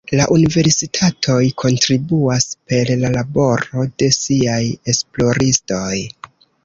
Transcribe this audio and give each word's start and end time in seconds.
La 0.19 0.23
universitatoj 0.35 1.43
kontribuas 1.63 2.47
per 2.71 2.91
la 3.03 3.11
laboro 3.17 3.87
de 4.03 4.09
siaj 4.17 4.59
esploristoj. 4.95 5.95